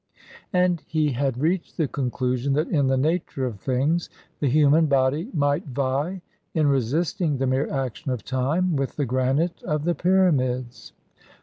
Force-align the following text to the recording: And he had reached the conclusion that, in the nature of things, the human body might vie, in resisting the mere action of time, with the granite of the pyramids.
And 0.51 0.81
he 0.87 1.11
had 1.11 1.37
reached 1.37 1.77
the 1.77 1.87
conclusion 1.87 2.53
that, 2.53 2.69
in 2.69 2.87
the 2.87 2.97
nature 2.97 3.45
of 3.45 3.59
things, 3.59 4.09
the 4.39 4.49
human 4.49 4.87
body 4.87 5.29
might 5.31 5.67
vie, 5.67 6.23
in 6.55 6.65
resisting 6.65 7.37
the 7.37 7.45
mere 7.45 7.69
action 7.69 8.09
of 8.09 8.23
time, 8.25 8.75
with 8.75 8.95
the 8.95 9.05
granite 9.05 9.61
of 9.61 9.83
the 9.83 9.93
pyramids. 9.93 10.93